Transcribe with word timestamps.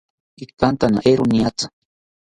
Ikantana 0.43 0.99
eero 1.11 1.23
niatzi 1.31 1.67